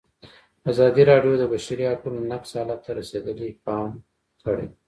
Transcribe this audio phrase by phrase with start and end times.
[0.71, 3.89] ازادي راډیو د د بشري حقونو نقض حالت ته رسېدلي پام
[4.45, 4.67] کړی.